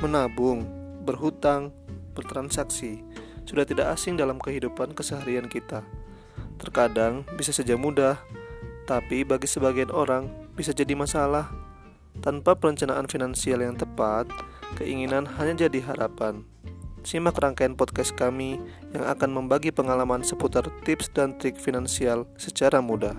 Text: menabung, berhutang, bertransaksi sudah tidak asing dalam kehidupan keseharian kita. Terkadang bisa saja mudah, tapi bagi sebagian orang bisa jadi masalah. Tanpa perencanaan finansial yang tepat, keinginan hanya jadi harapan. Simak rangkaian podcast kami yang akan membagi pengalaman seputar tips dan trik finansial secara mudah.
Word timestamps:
menabung, 0.00 0.64
berhutang, 1.04 1.70
bertransaksi 2.16 3.04
sudah 3.44 3.64
tidak 3.66 3.92
asing 3.92 4.14
dalam 4.16 4.38
kehidupan 4.38 4.94
keseharian 4.94 5.50
kita. 5.50 5.82
Terkadang 6.60 7.24
bisa 7.34 7.50
saja 7.50 7.74
mudah, 7.74 8.20
tapi 8.84 9.24
bagi 9.24 9.48
sebagian 9.48 9.90
orang 9.90 10.28
bisa 10.54 10.70
jadi 10.70 10.92
masalah. 10.94 11.48
Tanpa 12.20 12.58
perencanaan 12.58 13.08
finansial 13.08 13.64
yang 13.64 13.78
tepat, 13.78 14.28
keinginan 14.76 15.24
hanya 15.38 15.66
jadi 15.66 15.80
harapan. 15.82 16.44
Simak 17.00 17.40
rangkaian 17.40 17.72
podcast 17.74 18.12
kami 18.12 18.60
yang 18.92 19.08
akan 19.08 19.32
membagi 19.32 19.72
pengalaman 19.72 20.20
seputar 20.20 20.68
tips 20.84 21.08
dan 21.16 21.32
trik 21.40 21.56
finansial 21.56 22.28
secara 22.36 22.84
mudah. 22.84 23.16